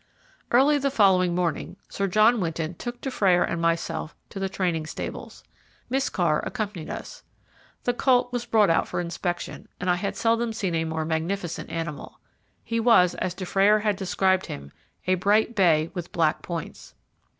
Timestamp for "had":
9.97-10.15, 13.83-13.95